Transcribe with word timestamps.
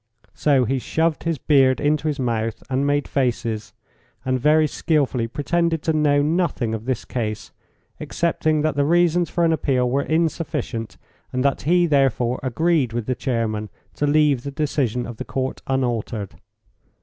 So 0.33 0.65
he 0.65 0.79
shoved 0.79 1.25
his 1.25 1.37
beard 1.37 1.79
into 1.79 2.07
his 2.07 2.19
mouth 2.19 2.63
and 2.71 2.87
made 2.87 3.07
faces, 3.07 3.71
and 4.25 4.39
very 4.39 4.65
skilfully 4.65 5.27
pretended 5.27 5.83
to 5.83 5.93
know 5.93 6.23
nothing 6.23 6.73
of 6.73 6.85
this 6.85 7.05
case, 7.05 7.51
excepting 7.99 8.61
that 8.61 8.75
the 8.75 8.83
reasons 8.83 9.29
for 9.29 9.45
an 9.45 9.53
appeal 9.53 9.87
were 9.87 10.01
insufficient, 10.01 10.97
and 11.31 11.45
that 11.45 11.61
he, 11.69 11.85
therefore, 11.85 12.39
agreed 12.41 12.93
with 12.93 13.05
the 13.05 13.13
chairman 13.13 13.69
to 13.93 14.07
leave 14.07 14.41
the 14.41 14.49
decision 14.49 15.05
of 15.05 15.17
the 15.17 15.23
Court 15.23 15.61
unaltered. 15.67 16.33